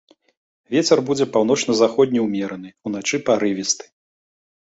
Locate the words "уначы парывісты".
2.89-3.85